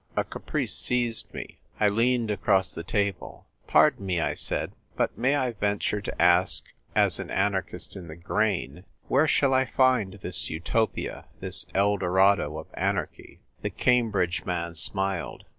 A 0.17 0.23
caprice 0.23 0.75
seized 0.75 1.31
me. 1.31 1.59
I 1.79 1.87
leaned 1.87 2.31
across 2.31 2.73
the 2.73 2.81
table." 2.81 3.45
Pardon 3.67 4.03
me," 4.07 4.19
I 4.19 4.33
said," 4.33 4.71
but 4.97 5.15
may 5.15 5.35
I 5.35 5.51
venture 5.51 5.97
38 5.97 6.05
THE 6.05 6.11
TYPE 6.11 6.17
WRITER 6.19 6.25
GIRL. 6.25 6.41
to 6.41 6.41
ask, 6.41 6.63
as 6.95 7.19
an 7.19 7.29
anarchist 7.29 7.95
in 7.95 8.07
the 8.07 8.15
grain, 8.15 8.83
where 9.07 9.27
shall 9.27 9.53
I 9.53 9.65
find 9.65 10.13
this 10.13 10.49
Utopia, 10.49 11.25
this 11.39 11.67
Eldorado 11.75 12.57
of 12.57 12.65
anarchy?" 12.73 13.41
The 13.61 13.69
Cambridge 13.69 14.43
man 14.43 14.73
smiled. 14.73 15.45